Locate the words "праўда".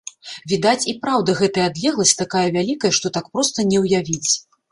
1.03-1.35